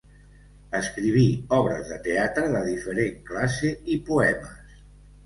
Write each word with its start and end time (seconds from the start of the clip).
Escriví 0.77 1.25
obres 1.57 1.91
de 1.93 1.97
teatre 2.07 2.45
de 2.55 2.63
diferent 2.71 3.21
classe 3.29 3.71
i 3.97 3.99
poemes. 4.09 4.81